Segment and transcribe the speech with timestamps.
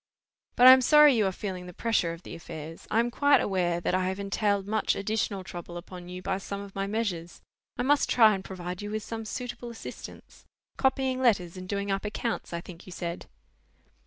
[0.55, 3.39] "But I am sorry you are feeling the pressure of the affairs: I am quite
[3.39, 7.43] aware that I have entailed much additional trouble upon you by some of my measures:
[7.77, 10.47] I must try and provide you with some suitable assistance.
[10.75, 13.27] Copying letters and doing up accounts, I think you said?"